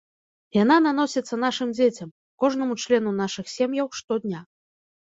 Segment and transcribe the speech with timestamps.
[0.63, 2.09] Яна наносіцца нашым дзецям,
[2.45, 4.39] кожнаму члену нашых сем'яў штодня.